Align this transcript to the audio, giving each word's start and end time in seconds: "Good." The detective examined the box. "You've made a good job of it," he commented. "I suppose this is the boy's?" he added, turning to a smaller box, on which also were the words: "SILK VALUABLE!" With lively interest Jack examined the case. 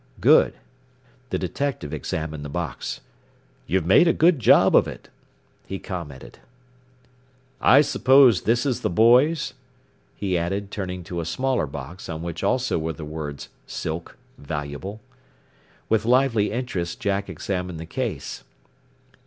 "Good." 0.19 0.55
The 1.29 1.37
detective 1.37 1.93
examined 1.93 2.43
the 2.43 2.49
box. 2.49 3.01
"You've 3.67 3.85
made 3.85 4.07
a 4.07 4.13
good 4.13 4.39
job 4.39 4.75
of 4.75 4.87
it," 4.87 5.09
he 5.67 5.77
commented. 5.77 6.39
"I 7.61 7.81
suppose 7.81 8.41
this 8.41 8.65
is 8.65 8.81
the 8.81 8.89
boy's?" 8.89 9.53
he 10.15 10.39
added, 10.39 10.71
turning 10.71 11.03
to 11.03 11.21
a 11.21 11.25
smaller 11.25 11.67
box, 11.67 12.09
on 12.09 12.23
which 12.23 12.43
also 12.43 12.79
were 12.79 12.93
the 12.93 13.05
words: 13.05 13.49
"SILK 13.67 14.17
VALUABLE!" 14.39 14.99
With 15.87 16.03
lively 16.05 16.51
interest 16.51 16.99
Jack 16.99 17.29
examined 17.29 17.79
the 17.79 17.85
case. 17.85 18.43